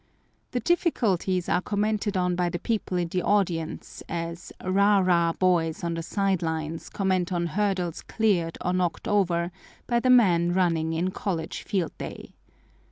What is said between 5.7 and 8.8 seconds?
on the side lines comment on hurdles cleared or